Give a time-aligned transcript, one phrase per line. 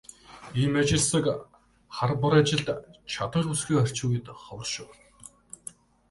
[0.61, 1.25] Ийм ажилсаг,
[1.95, 2.67] хар бор ажилд
[3.13, 4.89] чаданги бүсгүй орчин үед ховор шүү.